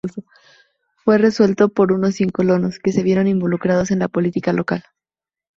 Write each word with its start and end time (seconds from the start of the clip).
Fue 0.95 1.19
resuelto 1.19 1.69
por 1.69 1.91
unos 1.91 2.15
cien 2.15 2.29
colonos, 2.31 2.79
que 2.79 2.91
se 2.91 3.03
vieron 3.03 3.27
involucrados 3.27 3.91
en 3.91 3.99
la 3.99 4.07
política 4.07 4.51
local. 4.51 4.83